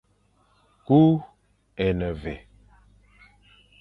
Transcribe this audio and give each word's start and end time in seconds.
Ku 0.85 0.99
é 1.83 1.87
ne 1.97 2.07
mvè. 2.17 2.35